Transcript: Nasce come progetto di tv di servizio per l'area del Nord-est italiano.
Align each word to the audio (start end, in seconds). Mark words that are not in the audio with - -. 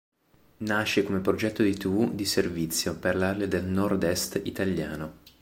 Nasce 0.61 1.03
come 1.03 1.19
progetto 1.19 1.61
di 1.61 1.75
tv 1.77 2.09
di 2.15 2.25
servizio 2.25 2.95
per 2.97 3.15
l'area 3.15 3.45
del 3.45 3.65
Nord-est 3.65 4.41
italiano. 4.45 5.19